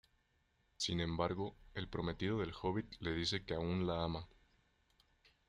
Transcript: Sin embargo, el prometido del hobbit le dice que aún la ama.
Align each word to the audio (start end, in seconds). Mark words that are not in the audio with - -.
Sin 0.77 0.99
embargo, 0.99 1.55
el 1.75 1.87
prometido 1.87 2.39
del 2.39 2.53
hobbit 2.59 2.87
le 3.01 3.11
dice 3.13 3.45
que 3.45 3.53
aún 3.53 3.85
la 3.85 4.03
ama. 4.03 4.27